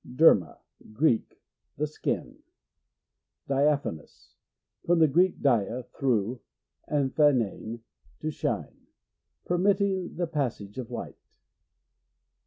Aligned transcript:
Derma.— 0.03 0.57
Greek. 0.93 1.39
Tne 1.77 1.87
skin. 1.87 2.39
Diaphanous.— 3.47 4.33
From 4.83 4.97
the 4.97 5.07
Greek, 5.07 5.43
dia, 5.43 5.83
through, 5.93 6.39
and 6.87 7.13
phainein, 7.13 7.81
to 8.19 8.31
shine. 8.31 8.87
Permitting 9.45 10.15
the 10.15 10.25
passage 10.25 10.79
of 10.79 10.89
light. 10.89 11.19